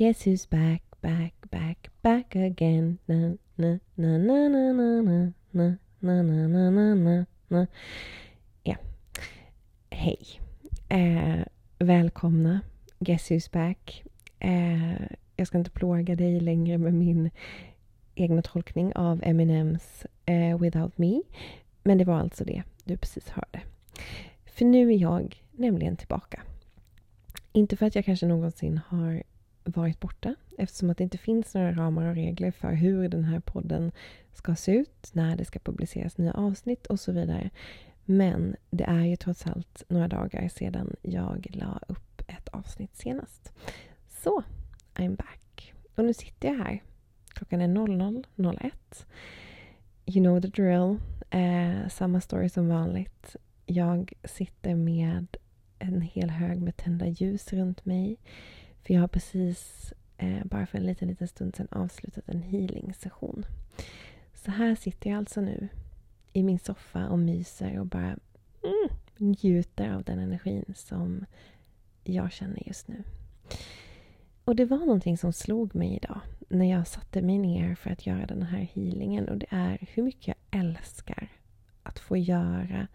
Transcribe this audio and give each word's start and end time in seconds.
Guess 0.00 0.22
who's 0.22 0.46
back, 0.46 0.82
back, 1.02 1.34
back, 1.50 1.90
back 2.00 2.34
again. 2.34 2.98
Na, 3.06 3.36
na, 3.58 3.80
na, 3.96 4.16
na, 4.16 4.48
na, 4.48 4.72
na, 4.72 5.02
na, 5.02 5.32
na, 5.52 5.76
na, 6.00 6.22
na, 6.22 6.46
na, 6.48 6.70
na, 6.70 6.94
na, 6.94 7.26
na. 7.50 7.66
Ja. 8.64 8.76
Hej. 9.90 10.40
Eh, 10.88 11.44
välkomna. 11.78 12.60
Guess 13.00 13.30
who's 13.30 13.52
back. 13.52 14.04
Eh, 14.38 15.06
jag 15.36 15.46
ska 15.46 15.58
inte 15.58 15.70
plåga 15.70 16.16
dig 16.16 16.40
längre 16.40 16.78
med 16.78 16.94
min 16.94 17.30
egna 18.14 18.42
tolkning 18.42 18.92
av 18.96 19.20
Eminems 19.22 20.06
eh, 20.26 20.58
Without 20.58 20.98
Me. 20.98 21.22
Men 21.82 21.98
det 21.98 22.04
var 22.04 22.20
alltså 22.20 22.44
det 22.44 22.62
du 22.84 22.96
precis 22.96 23.28
hörde. 23.28 23.60
För 24.44 24.64
nu 24.64 24.92
är 24.92 24.98
jag 24.98 25.42
nämligen 25.52 25.96
tillbaka. 25.96 26.42
Inte 27.52 27.76
för 27.76 27.86
att 27.86 27.94
jag 27.94 28.04
kanske 28.04 28.26
någonsin 28.26 28.80
har 28.88 29.22
varit 29.70 30.00
borta 30.00 30.34
eftersom 30.58 30.90
att 30.90 30.98
det 30.98 31.04
inte 31.04 31.18
finns 31.18 31.54
några 31.54 31.72
ramar 31.72 32.06
och 32.06 32.14
regler 32.14 32.50
för 32.50 32.72
hur 32.72 33.08
den 33.08 33.24
här 33.24 33.40
podden 33.40 33.92
ska 34.32 34.54
se 34.54 34.72
ut, 34.72 35.10
när 35.12 35.36
det 35.36 35.44
ska 35.44 35.58
publiceras 35.58 36.18
nya 36.18 36.32
avsnitt 36.32 36.86
och 36.86 37.00
så 37.00 37.12
vidare. 37.12 37.50
Men 38.04 38.56
det 38.70 38.84
är 38.84 39.04
ju 39.04 39.16
trots 39.16 39.46
allt 39.46 39.82
några 39.88 40.08
dagar 40.08 40.48
sedan 40.48 40.96
jag 41.02 41.46
la 41.50 41.80
upp 41.88 42.22
ett 42.26 42.48
avsnitt 42.48 42.96
senast. 42.96 43.52
Så, 44.08 44.42
I'm 44.94 45.16
back. 45.16 45.74
Och 45.94 46.04
nu 46.04 46.14
sitter 46.14 46.48
jag 46.48 46.56
här. 46.56 46.82
Klockan 47.28 47.60
är 47.60 47.68
00.01. 47.68 48.70
You 50.06 50.24
know 50.24 50.40
the 50.40 50.48
drill. 50.48 50.96
Eh, 51.30 51.88
samma 51.88 52.20
story 52.20 52.48
som 52.48 52.68
vanligt. 52.68 53.36
Jag 53.66 54.12
sitter 54.24 54.74
med 54.74 55.36
en 55.78 56.00
hel 56.00 56.30
hög 56.30 56.62
med 56.62 56.76
tända 56.76 57.06
ljus 57.06 57.52
runt 57.52 57.84
mig. 57.84 58.16
För 58.82 58.94
jag 58.94 59.00
har 59.00 59.08
precis, 59.08 59.92
eh, 60.16 60.44
bara 60.44 60.66
för 60.66 60.78
en 60.78 60.86
liten, 60.86 61.08
liten 61.08 61.28
stund 61.28 61.56
sedan, 61.56 61.68
avslutat 61.70 62.28
en 62.28 62.42
healing-session. 62.42 63.46
Så 64.34 64.50
här 64.50 64.74
sitter 64.74 65.10
jag 65.10 65.18
alltså 65.18 65.40
nu 65.40 65.68
i 66.32 66.42
min 66.42 66.58
soffa 66.58 67.08
och 67.08 67.18
myser 67.18 67.78
och 67.78 67.86
bara 67.86 68.16
mm, 68.62 68.88
njuter 69.16 69.92
av 69.92 70.02
den 70.02 70.18
energin 70.18 70.74
som 70.76 71.24
jag 72.04 72.32
känner 72.32 72.68
just 72.68 72.88
nu. 72.88 73.04
Och 74.44 74.56
det 74.56 74.64
var 74.64 74.78
någonting 74.78 75.18
som 75.18 75.32
slog 75.32 75.74
mig 75.74 75.96
idag 75.96 76.20
när 76.48 76.70
jag 76.70 76.86
satte 76.86 77.22
mig 77.22 77.38
ner 77.38 77.74
för 77.74 77.90
att 77.90 78.06
göra 78.06 78.26
den 78.26 78.42
här 78.42 78.68
healingen 78.74 79.28
och 79.28 79.38
det 79.38 79.46
är 79.50 79.78
hur 79.94 80.02
mycket 80.02 80.36
jag 80.50 80.60
älskar 80.60 81.28
att 81.82 81.98
få 81.98 82.16
göra 82.16 82.86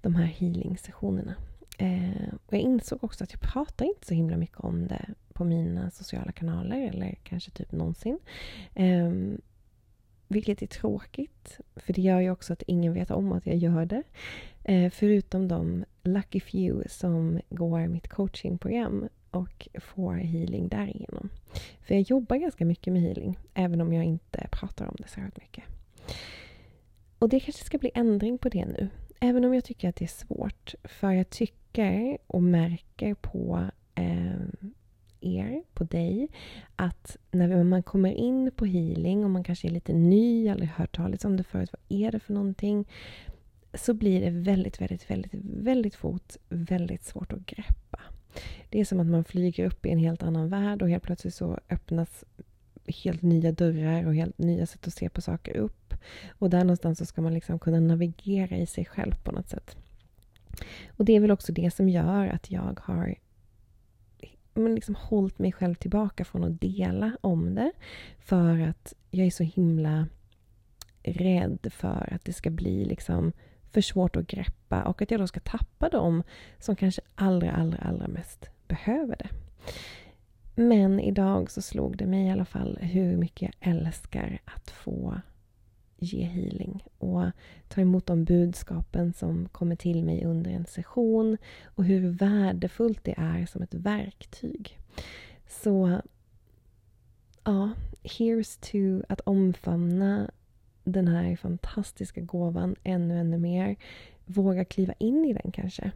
de 0.00 0.14
här 0.14 0.26
healing-sessionerna. 0.26 1.34
Eh, 1.78 2.34
och 2.46 2.52
jag 2.52 2.60
insåg 2.60 3.04
också 3.04 3.24
att 3.24 3.32
jag 3.32 3.40
pratar 3.40 3.84
inte 3.84 4.06
så 4.06 4.14
himla 4.14 4.36
mycket 4.36 4.60
om 4.60 4.88
det 4.88 5.06
på 5.32 5.44
mina 5.44 5.90
sociala 5.90 6.32
kanaler 6.32 6.88
eller 6.88 7.14
kanske 7.22 7.50
typ 7.50 7.72
någonsin. 7.72 8.18
Eh, 8.74 9.10
vilket 10.28 10.62
är 10.62 10.66
tråkigt, 10.66 11.60
för 11.76 11.92
det 11.92 12.02
gör 12.02 12.20
ju 12.20 12.30
också 12.30 12.52
att 12.52 12.62
ingen 12.62 12.92
vet 12.92 13.10
om 13.10 13.32
att 13.32 13.46
jag 13.46 13.56
gör 13.56 13.86
det. 13.86 14.02
Eh, 14.64 14.90
förutom 14.90 15.48
de 15.48 15.84
lucky 16.02 16.40
few 16.40 16.88
som 16.88 17.40
går 17.50 17.86
mitt 17.86 18.08
coachingprogram 18.08 19.08
och 19.30 19.68
får 19.80 20.14
healing 20.14 20.68
därigenom. 20.68 21.30
För 21.80 21.94
jag 21.94 22.02
jobbar 22.02 22.36
ganska 22.36 22.64
mycket 22.64 22.92
med 22.92 23.02
healing, 23.02 23.38
även 23.54 23.80
om 23.80 23.92
jag 23.92 24.04
inte 24.04 24.46
pratar 24.50 24.86
om 24.86 24.96
det 24.98 25.08
särskilt 25.08 25.36
mycket. 25.36 25.64
Och 27.18 27.28
det 27.28 27.40
kanske 27.40 27.64
ska 27.64 27.78
bli 27.78 27.90
ändring 27.94 28.38
på 28.38 28.48
det 28.48 28.66
nu. 28.66 28.88
Även 29.20 29.44
om 29.44 29.54
jag 29.54 29.64
tycker 29.64 29.88
att 29.88 29.96
det 29.96 30.04
är 30.04 30.26
svårt. 30.26 30.74
För 30.84 31.10
jag 31.10 31.30
tycker 31.30 31.63
och 32.26 32.42
märker 32.42 33.14
på 33.14 33.70
eh, 33.94 34.34
er, 35.20 35.62
på 35.74 35.84
dig, 35.84 36.28
att 36.76 37.16
när 37.30 37.64
man 37.64 37.82
kommer 37.82 38.10
in 38.12 38.50
på 38.56 38.64
healing 38.64 39.24
och 39.24 39.30
man 39.30 39.44
kanske 39.44 39.68
är 39.68 39.72
lite 39.72 39.92
ny 39.92 40.48
eller 40.48 40.66
hört 40.66 40.96
talas 40.96 41.24
om 41.24 41.36
det 41.36 41.44
förut, 41.44 41.70
vad 41.72 42.00
är 42.00 42.12
det 42.12 42.20
för 42.20 42.32
någonting? 42.34 42.88
Så 43.74 43.94
blir 43.94 44.20
det 44.20 44.30
väldigt, 44.30 44.80
väldigt, 44.80 45.10
väldigt, 45.10 45.34
väldigt 45.42 45.94
fort 45.94 46.36
väldigt 46.48 47.04
svårt 47.04 47.32
att 47.32 47.46
greppa. 47.46 48.00
Det 48.68 48.80
är 48.80 48.84
som 48.84 49.00
att 49.00 49.06
man 49.06 49.24
flyger 49.24 49.66
upp 49.66 49.86
i 49.86 49.90
en 49.90 49.98
helt 49.98 50.22
annan 50.22 50.48
värld 50.48 50.82
och 50.82 50.88
helt 50.88 51.02
plötsligt 51.02 51.34
så 51.34 51.58
öppnas 51.70 52.24
helt 52.86 53.22
nya 53.22 53.52
dörrar 53.52 54.06
och 54.06 54.14
helt 54.14 54.38
nya 54.38 54.66
sätt 54.66 54.86
att 54.86 54.94
se 54.94 55.08
på 55.08 55.20
saker 55.20 55.56
upp. 55.56 55.94
Och 56.28 56.50
där 56.50 56.60
någonstans 56.64 56.98
så 56.98 57.06
ska 57.06 57.22
man 57.22 57.34
liksom 57.34 57.58
kunna 57.58 57.80
navigera 57.80 58.56
i 58.56 58.66
sig 58.66 58.84
själv 58.84 59.14
på 59.22 59.32
något 59.32 59.48
sätt. 59.48 59.76
Och 60.96 61.04
det 61.04 61.16
är 61.16 61.20
väl 61.20 61.30
också 61.30 61.52
det 61.52 61.74
som 61.74 61.88
gör 61.88 62.26
att 62.26 62.50
jag 62.50 62.80
har 62.82 63.14
men 64.54 64.74
liksom 64.74 64.94
hållit 64.94 65.38
mig 65.38 65.52
själv 65.52 65.74
tillbaka 65.74 66.24
från 66.24 66.44
att 66.44 66.60
dela 66.60 67.16
om 67.20 67.54
det. 67.54 67.72
För 68.18 68.60
att 68.60 68.94
jag 69.10 69.26
är 69.26 69.30
så 69.30 69.42
himla 69.42 70.06
rädd 71.02 71.66
för 71.70 72.14
att 72.14 72.24
det 72.24 72.32
ska 72.32 72.50
bli 72.50 72.84
liksom 72.84 73.32
för 73.72 73.80
svårt 73.80 74.16
att 74.16 74.26
greppa 74.26 74.82
och 74.82 75.02
att 75.02 75.10
jag 75.10 75.20
då 75.20 75.26
ska 75.26 75.40
tappa 75.40 75.88
dem 75.88 76.22
som 76.58 76.76
kanske 76.76 77.02
allra, 77.14 77.52
allra, 77.52 77.78
allra 77.78 78.08
mest 78.08 78.50
behöver 78.68 79.16
det. 79.16 79.28
Men 80.54 81.00
idag 81.00 81.50
så 81.50 81.62
slog 81.62 81.96
det 81.96 82.06
mig 82.06 82.26
i 82.26 82.30
alla 82.30 82.44
fall 82.44 82.78
hur 82.80 83.16
mycket 83.16 83.42
jag 83.42 83.72
älskar 83.72 84.38
att 84.44 84.70
få 84.70 85.20
ge 85.98 86.22
healing 86.24 86.84
och 86.98 87.22
ta 87.68 87.80
emot 87.80 88.06
de 88.06 88.24
budskapen 88.24 89.12
som 89.12 89.48
kommer 89.48 89.76
till 89.76 90.04
mig 90.04 90.24
under 90.24 90.50
en 90.50 90.66
session 90.66 91.36
och 91.64 91.84
hur 91.84 92.08
värdefullt 92.10 93.04
det 93.04 93.14
är 93.16 93.46
som 93.46 93.62
ett 93.62 93.74
verktyg. 93.74 94.78
Så 95.46 96.00
ja, 97.44 97.70
here's 98.02 98.60
to 98.60 99.06
att 99.08 99.20
omfamna 99.20 100.30
den 100.84 101.08
här 101.08 101.36
fantastiska 101.36 102.20
gåvan 102.20 102.76
ännu, 102.84 103.18
ännu 103.20 103.38
mer. 103.38 103.76
Våga 104.24 104.64
kliva 104.64 104.94
in 104.98 105.24
i 105.24 105.32
den 105.32 105.52
kanske. 105.52 105.90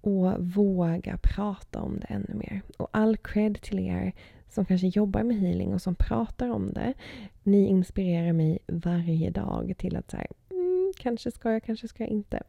Och 0.00 0.40
våga 0.40 1.18
prata 1.22 1.80
om 1.80 2.00
det 2.00 2.06
ännu 2.06 2.34
mer. 2.34 2.62
Och 2.76 2.88
all 2.92 3.16
cred 3.16 3.60
till 3.62 3.78
er 3.78 4.12
som 4.50 4.64
kanske 4.64 4.86
jobbar 4.86 5.22
med 5.22 5.36
healing 5.36 5.74
och 5.74 5.82
som 5.82 5.94
pratar 5.94 6.50
om 6.50 6.72
det. 6.72 6.94
Ni 7.42 7.66
inspirerar 7.66 8.32
mig 8.32 8.58
varje 8.66 9.30
dag 9.30 9.74
till 9.78 9.96
att 9.96 10.10
säga 10.10 10.26
mm, 10.50 10.92
kanske 10.96 11.30
ska 11.30 11.52
jag, 11.52 11.62
kanske 11.64 11.88
ska 11.88 12.02
jag 12.02 12.10
inte. 12.10 12.42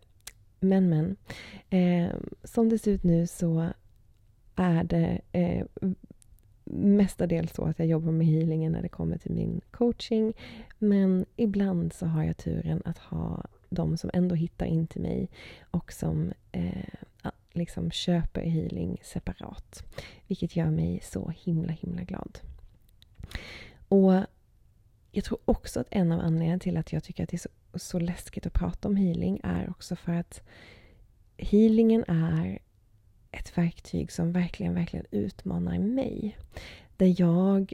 Men 0.60 0.90
men. 0.90 1.16
Eh, 1.70 2.16
som 2.44 2.70
det 2.70 2.80
ser 2.80 2.92
ut 2.92 3.04
nu 3.04 3.28
så 3.28 3.70
är 4.56 4.84
det 4.84 5.22
eh, 5.32 5.66
mestadels 6.74 7.54
så 7.54 7.64
att 7.64 7.80
jag 7.80 7.88
jobbar 7.88 8.12
med 8.12 8.28
healingen 8.28 8.72
när 8.72 8.82
det 8.82 8.90
kommer 8.90 9.18
till 9.18 9.32
min 9.32 9.62
coaching. 9.72 10.34
Men 10.80 11.26
ibland 11.36 11.94
så 11.94 12.06
har 12.06 12.24
jag 12.24 12.38
turen 12.38 12.82
att 12.86 12.98
ha 12.98 13.46
de 13.70 13.98
som 13.98 14.10
ändå 14.14 14.36
hittar 14.36 14.66
in 14.66 14.88
till 14.88 15.02
mig 15.02 15.30
och 15.72 15.94
som 15.94 16.32
eh, 16.52 17.32
liksom 17.52 17.92
köper 17.92 18.42
healing 18.42 19.00
separat. 19.04 19.84
Vilket 20.28 20.56
gör 20.56 20.70
mig 20.70 21.00
så 21.04 21.34
himla 21.38 21.72
himla 21.72 22.02
glad. 22.02 22.40
Och 23.88 24.14
jag 25.12 25.24
tror 25.24 25.40
också 25.46 25.80
att 25.80 25.88
en 25.90 26.12
av 26.12 26.20
anledningarna 26.20 26.60
till 26.60 26.78
att 26.78 26.94
jag 26.94 27.04
tycker 27.04 27.24
att 27.24 27.30
det 27.30 27.36
är 27.36 27.48
så, 27.74 27.80
så 27.80 28.00
läskigt 28.00 28.46
att 28.46 28.54
prata 28.54 28.88
om 28.88 28.96
healing 28.96 29.42
är 29.44 29.70
också 29.70 29.96
för 29.96 30.14
att 30.14 30.42
healingen 31.38 32.04
är 32.08 32.60
ett 33.32 33.58
verktyg 33.58 34.12
som 34.12 34.32
verkligen, 34.32 34.74
verkligen 34.74 35.06
utmanar 35.12 35.80
mig. 35.80 36.38
Där 36.98 37.22
jag 37.22 37.74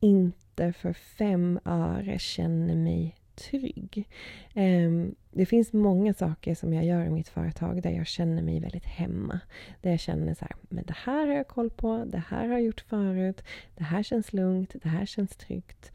inte 0.00 0.72
för 0.72 0.92
fem 0.92 1.60
öre 1.64 2.18
känner 2.18 2.76
mig 2.76 3.16
trygg. 3.36 4.08
Ehm, 4.54 5.14
det 5.30 5.46
finns 5.46 5.72
många 5.72 6.14
saker 6.14 6.54
som 6.54 6.72
jag 6.72 6.84
gör 6.84 7.04
i 7.04 7.10
mitt 7.10 7.28
företag 7.28 7.82
där 7.82 7.90
jag 7.90 8.06
känner 8.06 8.42
mig 8.42 8.60
väldigt 8.60 8.84
hemma. 8.84 9.40
Där 9.82 9.90
jag 9.90 10.00
känner 10.00 10.34
så 10.34 10.44
här, 10.44 10.56
men 10.68 10.84
det 10.84 10.96
här 10.96 11.26
har 11.26 11.34
jag 11.34 11.48
koll 11.48 11.70
på, 11.70 12.04
det 12.06 12.22
här 12.28 12.46
har 12.46 12.52
jag 12.52 12.62
gjort 12.62 12.80
förut, 12.80 13.42
det 13.76 13.84
här 13.84 14.02
känns 14.02 14.32
lugnt, 14.32 14.74
det 14.82 14.88
här 14.88 15.06
känns 15.06 15.36
tryggt. 15.36 15.92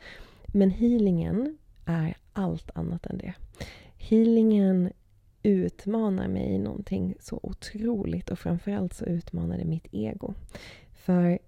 Men 0.48 0.72
healingen 0.72 1.58
är 1.86 2.18
allt 2.34 2.72
annat 2.76 3.06
än 3.06 3.18
det. 3.18 3.34
Healingen 3.98 4.92
utmanar 5.44 6.28
mig 6.28 6.44
i 6.44 6.58
någonting 6.58 7.16
så 7.20 7.40
otroligt 7.44 8.30
och 8.30 8.40
framförallt 8.40 8.94
så 8.94 9.06
utmanar 9.06 9.58
det 9.58 9.66
mitt 9.66 9.88
ego. 9.92 10.34
För 10.94 11.40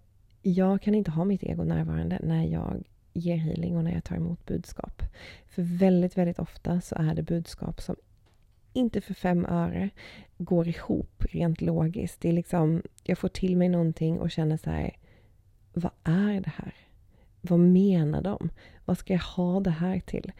jag 0.41 0.81
kan 0.81 0.95
inte 0.95 1.11
ha 1.11 1.25
mitt 1.25 1.43
ego 1.43 1.63
närvarande 1.63 2.19
när 2.23 2.45
jag 2.45 2.83
ger 3.13 3.35
healing 3.35 3.77
och 3.77 3.83
när 3.83 3.93
jag 3.93 4.03
tar 4.03 4.15
emot 4.15 4.45
budskap. 4.45 5.01
För 5.47 5.61
väldigt, 5.61 6.17
väldigt 6.17 6.39
ofta 6.39 6.81
så 6.81 6.95
är 6.95 7.15
det 7.15 7.23
budskap 7.23 7.81
som 7.81 7.95
inte 8.73 9.01
för 9.01 9.13
fem 9.13 9.45
öre 9.45 9.89
går 10.37 10.67
ihop 10.67 11.25
rent 11.29 11.61
logiskt. 11.61 12.21
Det 12.21 12.29
är 12.29 12.33
liksom, 12.33 12.81
jag 13.03 13.17
får 13.17 13.27
till 13.27 13.57
mig 13.57 13.69
någonting 13.69 14.19
och 14.19 14.31
känner 14.31 14.57
så 14.57 14.69
här, 14.69 14.97
vad 15.73 15.91
är 16.03 16.41
det 16.41 16.51
här? 16.55 16.73
Vad 17.41 17.59
menar 17.59 18.21
de? 18.21 18.49
Vad 18.85 18.97
ska 18.97 19.13
jag 19.13 19.21
ha 19.21 19.59
det 19.59 19.71
här 19.71 19.99
till? 19.99 20.31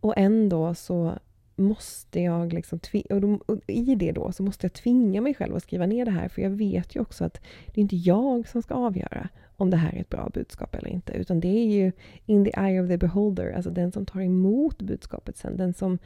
Och 0.00 0.14
ändå 0.16 0.74
så 0.74 1.18
måste 1.58 2.20
jag 2.20 2.52
liksom 2.52 2.80
och, 3.10 3.20
då, 3.20 3.38
och 3.46 3.58
i 3.66 3.94
det 3.94 4.12
då 4.12 4.32
så 4.32 4.42
måste 4.42 4.66
jag 4.66 4.72
tvinga 4.72 5.20
mig 5.20 5.34
själv 5.34 5.56
att 5.56 5.62
skriva 5.62 5.86
ner 5.86 6.04
det 6.04 6.10
här 6.10 6.28
för 6.28 6.42
jag 6.42 6.50
vet 6.50 6.96
ju 6.96 7.00
också 7.00 7.24
att 7.24 7.40
det 7.66 7.80
är 7.80 7.82
inte 7.82 7.96
jag 7.96 8.48
som 8.48 8.62
ska 8.62 8.74
avgöra 8.74 9.28
om 9.56 9.70
det 9.70 9.76
här 9.76 9.92
är 9.92 10.00
ett 10.00 10.08
bra 10.08 10.30
budskap 10.34 10.74
eller 10.74 10.88
inte 10.88 11.12
utan 11.12 11.40
det 11.40 11.48
är 11.48 11.66
ju 11.66 11.92
in 12.26 12.44
the 12.44 12.60
eye 12.60 12.82
of 12.82 12.88
the 12.88 12.98
beholder, 12.98 13.52
alltså 13.52 13.70
den 13.70 13.92
som 13.92 14.06
tar 14.06 14.20
emot 14.20 14.82
budskapet 14.82 15.36
sen, 15.36 15.56
den 15.56 15.74
som 15.74 15.98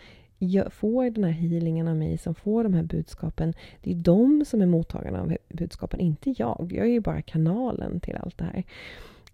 får 0.70 1.10
den 1.10 1.24
här 1.24 1.30
healingen 1.30 1.88
av 1.88 1.96
mig, 1.96 2.18
som 2.18 2.34
får 2.34 2.64
de 2.64 2.74
här 2.74 2.82
budskapen. 2.82 3.54
Det 3.82 3.90
är 3.90 3.94
de 3.94 4.44
som 4.44 4.62
är 4.62 4.66
mottagarna 4.66 5.20
av 5.20 5.36
budskapen, 5.48 6.00
inte 6.00 6.34
jag. 6.38 6.72
Jag 6.74 6.86
är 6.86 6.90
ju 6.90 7.00
bara 7.00 7.22
kanalen 7.22 8.00
till 8.00 8.16
allt 8.16 8.38
det 8.38 8.44
här. 8.44 8.64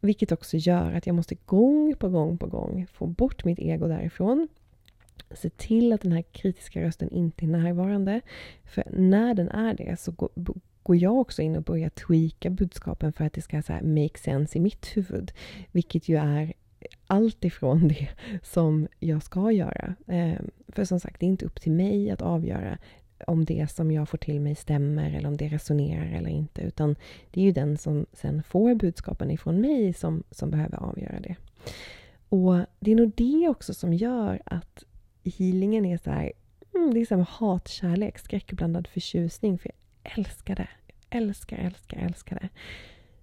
Vilket 0.01 0.33
också 0.33 0.57
gör 0.57 0.93
att 0.93 1.07
jag 1.07 1.17
måste 1.17 1.35
gång 1.35 1.95
på 1.99 2.09
gång 2.09 2.39
på 2.39 2.47
gång 2.47 2.87
få 2.93 3.07
bort 3.07 3.45
mitt 3.45 3.59
ego 3.59 3.89
därifrån. 3.89 4.49
Se 5.31 5.51
till 5.51 5.93
att 5.93 6.01
den 6.01 6.13
här 6.13 6.23
kritiska 6.23 6.83
rösten 6.83 7.11
inte 7.11 7.45
är 7.45 7.49
närvarande. 7.49 8.21
För 8.65 8.85
när 8.91 9.35
den 9.35 9.49
är 9.49 9.75
det 9.75 10.01
så 10.01 10.13
går 10.83 10.97
jag 10.97 11.17
också 11.17 11.43
in 11.43 11.57
och 11.57 11.63
börjar 11.63 11.89
tweaka 11.89 12.51
budskapen 12.51 13.13
för 13.13 13.25
att 13.25 13.33
det 13.33 13.43
ska 13.43 13.63
så 13.63 13.73
make 13.73 14.19
sense 14.19 14.59
i 14.59 14.61
mitt 14.61 14.97
huvud. 14.97 15.33
Vilket 15.73 16.09
ju 16.09 16.17
är 16.17 16.53
allt 17.07 17.45
ifrån 17.45 17.89
det 17.89 18.09
som 18.43 18.89
jag 18.99 19.23
ska 19.23 19.53
göra. 19.53 19.95
Ehm, 20.07 20.51
för 20.69 20.85
som 20.85 21.01
sagt, 21.01 21.21
det 21.21 21.27
är 21.27 21.29
inte 21.29 21.47
upp 21.47 21.61
till 21.61 21.73
mig 21.73 22.11
att 22.11 22.23
avgöra 22.23 22.79
om 23.27 23.45
det 23.45 23.71
som 23.71 23.91
jag 23.91 24.09
får 24.09 24.19
till 24.19 24.41
mig 24.41 24.55
stämmer 24.55 25.15
eller 25.15 25.29
om 25.29 25.37
det 25.37 25.49
resonerar 25.49 26.13
eller 26.13 26.31
inte. 26.31 26.63
Utan 26.63 26.97
det 27.31 27.41
är 27.41 27.45
ju 27.45 27.53
den 27.53 27.79
som 27.79 28.07
sen 28.13 28.43
får 28.43 28.75
budskapen 28.75 29.31
ifrån 29.31 29.61
mig 29.61 29.93
som, 29.93 30.23
som 30.31 30.51
behöver 30.51 30.77
avgöra 30.77 31.21
det. 31.21 31.37
Och 32.29 32.57
det 32.81 32.93
är 32.93 32.97
nog 32.97 33.13
det 33.17 33.49
också 33.49 33.75
som 33.75 33.95
gör 33.95 34.43
att 34.45 34.85
healingen 35.29 35.85
är 35.85 35.99
så 35.99 36.11
här, 36.11 36.33
mm, 36.75 36.95
det 36.95 37.01
är 37.01 37.05
som 37.05 37.27
hatkärlek, 37.29 38.19
skräckblandad 38.19 38.87
förtjusning. 38.87 39.59
För 39.59 39.71
jag 40.03 40.19
älskar 40.19 40.55
det. 40.57 40.69
Jag 40.87 41.23
älskar, 41.23 41.57
älskar, 41.57 41.99
älskar 41.99 42.39
det. 42.43 42.49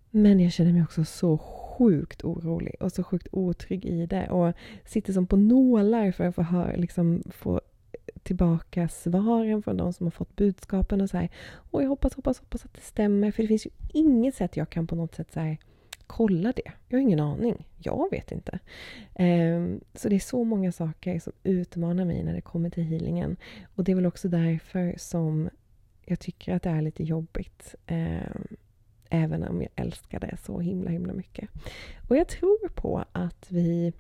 Men 0.09 0.39
jag 0.39 0.51
känner 0.51 0.73
mig 0.73 0.83
också 0.83 1.05
så 1.05 1.37
sjukt 1.37 2.23
orolig 2.23 2.75
och 2.79 2.91
så 2.91 3.03
sjukt 3.03 3.27
otrygg 3.31 3.85
i 3.85 4.05
det. 4.05 4.29
Och 4.29 4.53
sitter 4.85 5.13
som 5.13 5.27
på 5.27 5.35
nålar 5.35 6.11
för 6.11 6.23
att 6.23 6.35
få, 6.35 6.41
höra, 6.41 6.75
liksom, 6.75 7.23
få 7.31 7.61
tillbaka 8.23 8.89
svaren 8.89 9.63
från 9.63 9.77
de 9.77 9.93
som 9.93 10.05
har 10.05 10.11
fått 10.11 10.35
budskapen. 10.35 11.01
Och 11.01 11.09
så 11.09 11.17
här, 11.17 11.29
och 11.71 11.83
jag 11.83 11.89
hoppas, 11.89 12.15
hoppas, 12.15 12.39
hoppas 12.39 12.65
att 12.65 12.73
det 12.73 12.81
stämmer. 12.81 13.31
För 13.31 13.43
det 13.43 13.47
finns 13.47 13.65
ju 13.65 13.71
inget 13.93 14.35
sätt 14.35 14.57
jag 14.57 14.69
kan 14.69 14.87
på 14.87 14.95
något 14.95 15.15
sätt 15.15 15.33
så 15.33 15.39
här, 15.39 15.57
kolla 16.07 16.53
det. 16.55 16.71
Jag 16.87 16.97
har 16.97 17.01
ingen 17.01 17.19
aning. 17.19 17.67
Jag 17.77 18.11
vet 18.11 18.31
inte. 18.31 18.59
Ehm, 19.15 19.81
så 19.93 20.09
det 20.09 20.15
är 20.15 20.19
så 20.19 20.43
många 20.43 20.71
saker 20.71 21.19
som 21.19 21.33
utmanar 21.43 22.05
mig 22.05 22.23
när 22.23 22.33
det 22.33 22.41
kommer 22.41 22.69
till 22.69 22.83
healingen. 22.83 23.37
Och 23.75 23.83
det 23.83 23.91
är 23.91 23.95
väl 23.95 24.05
också 24.05 24.29
därför 24.29 24.95
som 24.97 25.49
jag 26.05 26.19
tycker 26.19 26.55
att 26.55 26.63
det 26.63 26.69
är 26.69 26.81
lite 26.81 27.03
jobbigt. 27.03 27.75
Ehm, 27.85 28.47
även 29.09 29.43
om 29.43 29.61
jag 29.61 29.71
älskar 29.75 30.19
det 30.19 30.37
så 30.45 30.59
himla 30.59 30.91
himla 30.91 31.13
mycket. 31.13 31.49
Och 32.09 32.17
jag 32.17 32.27
tror 32.27 32.69
på 32.69 33.05
att 33.11 33.45
vi 33.49 33.93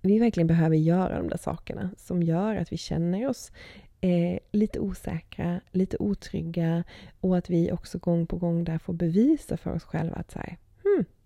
vi 0.00 0.18
verkligen 0.18 0.46
behöver 0.46 0.76
göra 0.76 1.18
de 1.18 1.28
där 1.28 1.36
sakerna 1.36 1.90
som 1.96 2.22
gör 2.22 2.56
att 2.56 2.72
vi 2.72 2.76
känner 2.76 3.28
oss 3.28 3.52
eh, 4.00 4.38
lite 4.52 4.80
osäkra, 4.80 5.60
lite 5.70 5.96
otrygga 6.00 6.84
och 7.20 7.36
att 7.36 7.50
vi 7.50 7.72
också 7.72 7.98
gång 7.98 8.26
på 8.26 8.36
gång 8.36 8.64
där 8.64 8.78
får 8.78 8.92
bevisa 8.92 9.56
för 9.56 9.74
oss 9.74 9.84
själva 9.84 10.16
att 10.16 10.30
så 10.30 10.38
här, 10.38 10.58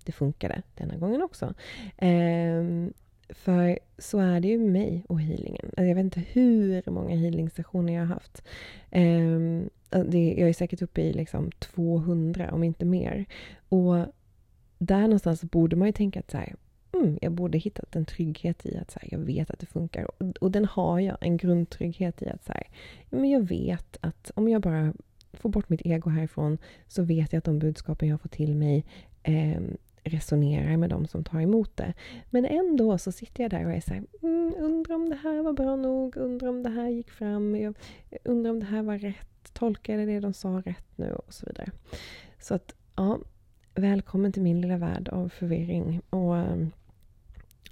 det 0.06 0.12
funkade 0.12 0.62
denna 0.75 0.97
gången 0.97 1.23
också. 1.23 1.55
Eh, 1.99 2.64
för 3.29 3.79
så 3.99 4.19
är 4.19 4.41
det 4.41 4.49
ju 4.49 4.58
med 4.58 4.73
mig 4.73 5.05
och 5.08 5.20
healingen. 5.20 5.67
Alltså 5.67 5.85
jag 5.85 5.94
vet 5.94 6.05
inte 6.05 6.20
hur 6.20 6.91
många 6.91 7.17
healingsessioner 7.17 7.93
jag 7.93 8.00
har 8.00 8.14
haft. 8.14 8.43
Eh, 8.91 10.03
det, 10.05 10.35
jag 10.38 10.49
är 10.49 10.53
säkert 10.53 10.82
uppe 10.82 11.00
i 11.03 11.12
liksom 11.12 11.50
200, 11.50 12.50
om 12.53 12.64
inte 12.64 12.85
mer. 12.85 13.25
Och 13.69 13.97
där 14.79 15.00
någonstans 15.00 15.43
borde 15.43 15.76
man 15.76 15.88
ju 15.88 15.93
tänka 15.93 16.20
att 16.20 16.31
så 16.31 16.37
här, 16.37 16.55
mm, 16.93 17.19
jag 17.23 17.32
borde 17.32 17.58
hittat 17.58 17.97
en 17.97 18.05
trygghet 18.05 18.67
i 18.67 18.76
att 18.76 18.91
så 18.91 18.99
här, 19.03 19.08
jag 19.12 19.19
vet 19.19 19.50
att 19.50 19.58
det 19.58 19.67
funkar. 19.67 20.05
Och, 20.05 20.37
och, 20.41 20.50
den 20.50 20.64
har 20.64 21.00
jag, 21.00 21.17
en 21.20 21.37
grundtrygghet 21.37 22.23
i 22.23 22.29
att 22.29 22.44
så 22.44 22.53
här, 22.53 22.67
men 23.11 23.31
jag 23.31 23.41
vet 23.41 23.97
att 24.00 24.31
om 24.35 24.49
jag 24.49 24.62
bara 24.62 24.94
får 25.32 25.49
bort 25.49 25.69
mitt 25.69 25.87
ego 25.87 26.11
härifrån 26.11 26.58
så 26.88 27.03
vet 27.03 27.32
jag 27.32 27.38
att 27.38 27.44
de 27.44 27.58
budskapen 27.58 28.08
jag 28.08 28.20
får 28.20 28.29
till 28.29 28.55
mig 28.55 28.85
eh, 29.23 29.61
resonerar 30.06 30.76
med 30.76 30.91
de 30.91 31.06
som 31.06 31.25
tar 31.25 31.41
emot 31.41 31.76
det. 31.76 31.94
Men 32.31 32.44
ändå 32.44 32.99
så 32.99 33.12
sitter 33.12 33.44
jag 33.44 33.50
där 33.50 33.67
och 33.67 33.73
är 33.73 33.81
så 33.81 33.94
här, 33.94 34.05
mm, 34.23 34.55
undrar 34.58 34.94
om 34.94 35.08
det 35.08 35.17
här 35.17 35.43
var 35.43 35.53
bra 35.53 35.76
nog, 35.76 36.17
undrar 36.17 36.49
om 36.49 36.62
det 36.62 36.70
här 36.70 36.88
gick 36.88 37.11
fram, 37.11 37.56
jag 37.56 37.75
undrar 38.25 38.50
om 38.50 38.61
det 38.61 38.67
här 38.67 38.82
var 38.82 38.99
rätt, 38.99 39.53
tolkade 39.53 40.06
det 40.06 40.20
de 40.20 40.32
sa 40.32 40.62
rätt 40.64 40.99
nu 40.99 41.12
och 41.12 41.35
så 41.35 41.47
vidare. 41.47 41.70
Så 42.38 42.55
att, 42.55 42.75
ja, 42.97 43.19
välkommen 43.75 44.32
till 44.32 44.43
min 44.43 44.61
lilla 44.61 44.76
värld 44.76 45.08
av 45.08 45.29
förvirring 45.29 46.00
och 46.11 46.35
um, 46.35 46.73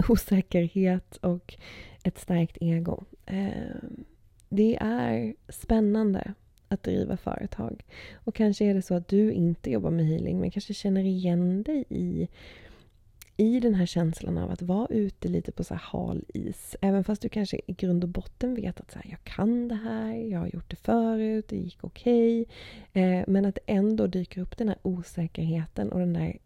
osäkerhet 0.09 1.17
och 1.17 1.55
ett 2.05 2.19
starkt 2.19 2.59
ego. 2.61 3.05
Uh, 3.33 3.77
det 4.49 4.77
är 4.81 5.35
spännande 5.49 6.35
att 6.69 6.83
driva 6.83 7.17
företag. 7.17 7.85
Och 8.15 8.35
kanske 8.35 8.65
är 8.65 8.75
det 8.75 8.83
så 8.83 8.95
att 8.95 9.09
du 9.09 9.33
inte 9.33 9.71
jobbar 9.71 9.91
med 9.91 10.07
healing 10.07 10.41
men 10.41 10.51
kanske 10.51 10.75
känner 10.75 11.05
igen 11.05 11.63
dig 11.63 11.85
i, 11.89 12.29
i 13.37 13.61
den 13.61 13.75
här 13.75 13.87
känslan 13.87 14.39
av 14.39 14.51
att 14.51 14.63
vara 14.63 14.87
ute 14.87 15.29
lite 15.29 15.53
på 15.53 15.65
så 15.65 15.75
hal 15.75 16.25
is. 16.35 16.77
Även 16.81 17.05
fast 17.05 17.23
du 17.23 17.29
kanske 17.29 17.61
i 17.67 17.73
grund 17.73 18.05
och 18.05 18.11
botten 18.11 18.55
vet 18.55 18.81
att 18.81 18.91
så 18.91 18.99
här, 18.99 19.11
jag 19.11 19.25
kan 19.25 19.69
det 19.69 19.75
här, 19.75 20.15
jag 20.15 20.41
har 20.41 20.49
gjort 20.49 20.71
det 20.71 20.77
förut, 20.77 21.49
det 21.49 21.57
gick 21.57 21.85
okej. 21.85 22.43
Okay. 22.43 23.03
Eh, 23.03 23.25
men 23.27 23.45
att 23.45 23.59
ändå 23.67 24.07
dyker 24.07 24.41
upp 24.41 24.57
den 24.57 24.69
här 24.69 24.79
osäkerheten 24.83 25.93
och 25.93 25.99
den 25.99 26.13
där 26.13 26.39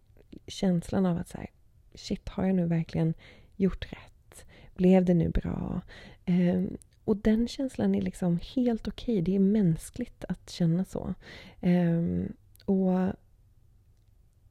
känslan 0.47 1.07
av 1.07 1.19
att 1.19 1.29
så 1.29 1.39
här, 1.39 1.51
shit, 1.95 2.29
har 2.29 2.45
jag 2.45 2.55
nu 2.55 2.67
verkligen 2.67 3.15
gjort 3.57 3.93
rätt? 3.93 4.45
Blev 4.75 5.05
det 5.05 5.15
nu 5.15 5.29
bra? 5.29 5.81
Eh, 6.25 6.63
och 7.09 7.17
den 7.17 7.49
känslan 7.49 7.95
är 7.95 8.03
liksom 8.03 8.39
helt 8.55 8.89
okej. 8.89 9.15
Okay. 9.15 9.23
Det 9.23 9.35
är 9.35 9.41
mänskligt 9.41 10.25
att 10.29 10.51
känna 10.51 10.85
så. 10.85 11.15
Um, 11.61 12.33
och 12.65 13.13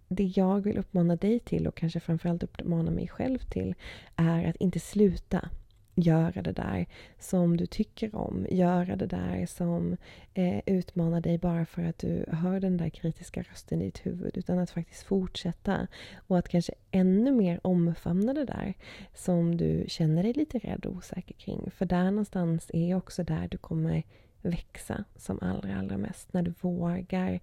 det 0.08 0.24
jag 0.24 0.62
vill 0.62 0.78
uppmana 0.78 1.16
dig 1.16 1.40
till 1.40 1.68
och 1.68 1.78
kanske 1.78 2.00
framförallt 2.00 2.44
uppmana 2.44 2.92
mig 2.92 3.08
själv 3.08 3.40
till 3.40 3.76
är 4.16 4.50
att 4.50 4.56
inte 4.56 4.80
sluta 4.80 5.50
göra 5.98 6.42
det 6.42 6.52
där 6.52 6.86
som 7.20 7.58
du 7.58 7.66
tycker 7.66 8.16
om. 8.16 8.46
Göra 8.50 8.96
det 8.96 9.06
där 9.06 9.46
som 9.46 9.98
eh, 10.34 10.60
utmanar 10.66 11.22
dig 11.22 11.38
bara 11.38 11.66
för 11.66 11.84
att 11.84 11.98
du 11.98 12.26
hör 12.28 12.60
den 12.60 12.78
där 12.78 12.90
kritiska 12.90 13.42
rösten 13.42 13.82
i 13.82 13.86
ditt 13.86 14.06
huvud. 14.06 14.38
Utan 14.38 14.60
att 14.60 14.70
faktiskt 14.70 15.04
fortsätta. 15.04 15.88
Och 16.28 16.38
att 16.38 16.50
kanske 16.50 16.74
ännu 16.92 17.32
mer 17.32 17.60
omfamna 17.64 18.34
det 18.34 18.46
där 18.46 18.74
som 19.14 19.58
du 19.58 19.86
känner 19.88 20.24
dig 20.24 20.34
lite 20.34 20.60
rädd 20.60 20.86
och 20.86 20.96
osäker 20.96 21.34
kring. 21.34 21.72
För 21.72 21.86
där 21.86 22.12
någonstans 22.12 22.72
är 22.74 22.96
också 22.96 23.24
där 23.24 23.48
du 23.52 23.58
kommer 23.58 24.04
växa 24.42 25.04
som 25.16 25.40
allra, 25.42 25.78
allra 25.80 25.98
mest. 25.98 26.34
När 26.34 26.42
du 26.42 26.54
vågar 26.62 27.40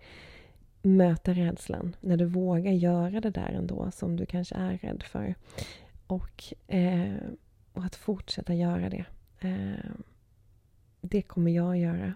möta 0.83 1.33
rädslan. 1.33 1.97
När 2.01 2.17
du 2.17 2.25
vågar 2.25 2.73
göra 2.73 3.21
det 3.21 3.31
där 3.31 3.53
ändå 3.59 3.91
som 3.91 4.17
du 4.17 4.27
kanske 4.27 4.55
är 4.55 4.79
rädd 4.79 5.03
för. 5.03 5.35
Och 6.07 6.45
eh, 6.67 7.15
och 7.75 7.85
att 7.85 7.97
fortsätta 7.97 8.55
göra 8.55 8.91
det. 8.91 9.05
Eh, 9.41 9.91
det 11.01 11.23
kommer 11.23 11.51
jag 11.51 11.79
göra. 11.79 12.15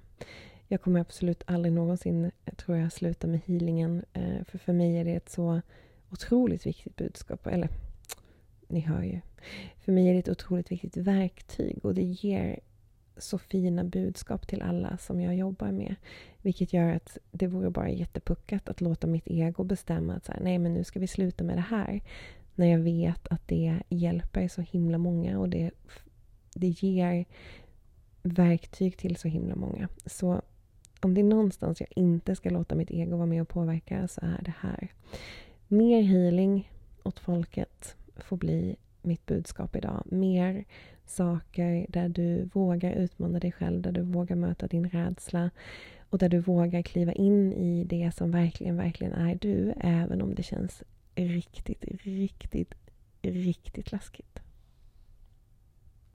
Jag 0.69 0.83
kommer 0.83 1.01
absolut 1.01 1.43
aldrig 1.47 1.73
någonsin, 1.73 2.25
eh, 2.25 2.55
tror 2.55 2.77
jag, 2.77 2.93
sluta 2.93 3.27
med 3.27 3.41
healingen. 3.47 4.05
Eh, 4.13 4.45
för 4.45 4.59
för 4.59 4.73
mig 4.73 4.97
är 4.97 5.05
det 5.05 5.15
ett 5.15 5.29
så 5.29 5.61
otroligt 6.11 6.67
viktigt 6.67 6.97
budskap. 6.97 7.47
Eller, 7.47 7.69
ni 8.69 8.81
hör 8.81 9.03
ju. 9.03 9.21
För 9.81 9.93
mig 9.93 10.09
är 10.09 10.13
det 10.13 10.19
ett 10.19 10.29
otroligt 10.29 10.73
viktigt 10.73 10.97
verktyg 10.97 11.85
och 11.85 11.95
det 11.95 12.03
ger 12.03 12.61
så 13.17 13.39
fina 13.39 13.85
budskap 13.85 14.47
till 14.47 14.63
alla 14.63 14.99
som 14.99 15.21
jag 15.21 15.37
jobbar 15.37 15.73
med. 15.73 15.95
Vilket 16.43 16.73
gör 16.73 16.93
att 16.93 17.19
det 17.31 17.47
vore 17.47 17.71
bara 17.71 17.91
jättepuckat 17.91 18.69
att 18.69 18.81
låta 18.81 19.07
mitt 19.07 19.27
ego 19.29 19.65
bestämma 19.65 20.15
att 20.15 20.25
så 20.25 20.33
här, 20.33 20.41
nej 20.41 20.59
men 20.59 20.75
nu 20.75 20.85
ska 20.85 21.01
vi 21.01 21.07
sluta 21.07 21.45
med 21.45 21.57
det 21.57 21.67
här. 21.69 22.01
När 22.59 22.67
jag 22.67 22.79
vet 22.79 23.29
att 23.29 23.49
det 23.49 23.81
hjälper 23.89 24.49
så 24.49 24.61
himla 24.61 24.99
många 24.99 25.39
och 25.39 25.49
det, 25.49 25.71
det 26.55 26.69
ger 26.69 27.25
verktyg 28.23 28.97
till 28.97 29.17
så 29.17 29.29
himla 29.29 29.55
många. 29.57 29.89
Så 30.07 30.43
om 31.01 31.15
det 31.15 31.21
är 31.21 31.25
någonstans 31.25 31.81
jag 31.81 31.89
inte 31.97 32.37
ska 32.37 32.51
låta 32.51 32.75
mitt 32.75 32.91
ego 32.91 33.17
vara 33.17 33.27
med 33.27 33.43
och 33.43 33.49
påverka 33.49 34.09
så 34.09 34.21
är 34.21 34.43
det 34.45 34.55
här. 34.61 34.93
Mer 35.69 36.03
healing 36.03 36.71
åt 37.03 37.19
folket 37.21 37.97
får 38.17 38.37
bli 38.37 38.77
mitt 39.03 39.27
budskap 39.27 39.77
idag. 39.77 40.03
Mer 40.07 40.65
saker 41.07 41.87
där 41.89 42.09
du 42.09 42.45
vågar 42.45 42.93
utmana 42.93 43.39
dig 43.39 43.53
själv, 43.53 43.83
där 43.83 43.93
du 43.93 44.03
vågar 44.03 44.37
möta 44.37 44.67
din 44.67 44.89
rädsla 44.89 45.51
och 46.11 46.19
där 46.19 46.29
du 46.29 46.39
vågar 46.39 46.83
kliva 46.83 47.13
in 47.13 47.53
i 47.53 47.85
det 47.85 48.15
som 48.15 48.31
verkligen, 48.31 48.77
verkligen 48.77 49.13
är 49.13 49.35
du, 49.35 49.73
även 49.81 50.23
om 50.23 50.35
det 50.35 50.43
känns 50.43 50.83
riktigt, 51.19 51.85
riktigt, 52.05 52.75
riktigt 53.23 53.93
läskigt. 53.93 54.41